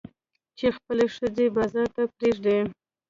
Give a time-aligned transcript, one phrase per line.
[0.57, 2.57] چې خپلې ښځې بازار ته پرېږدي.